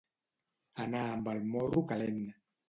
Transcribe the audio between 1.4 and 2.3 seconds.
morro calent.